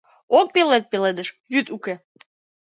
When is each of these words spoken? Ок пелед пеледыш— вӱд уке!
Ок 0.39 0.47
пелед 0.55 0.83
пеледыш— 0.91 1.29
вӱд 1.51 1.67
уке! 1.75 1.93